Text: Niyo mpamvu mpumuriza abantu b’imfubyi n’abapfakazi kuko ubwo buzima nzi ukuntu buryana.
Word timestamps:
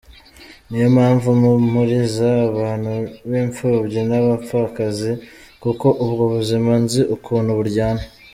Niyo 0.67 0.87
mpamvu 0.95 1.27
mpumuriza 1.39 2.29
abantu 2.49 2.93
b’imfubyi 3.29 4.01
n’abapfakazi 4.09 5.11
kuko 5.63 5.87
ubwo 6.03 6.23
buzima 6.33 6.71
nzi 6.83 7.01
ukuntu 7.15 7.51
buryana. 7.59 8.03